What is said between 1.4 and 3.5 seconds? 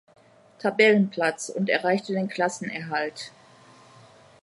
und erreichte den Klassenerhalt.